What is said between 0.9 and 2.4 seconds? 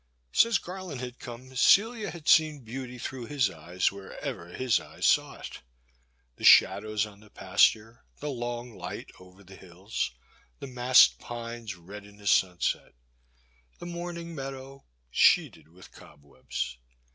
had come, Celia had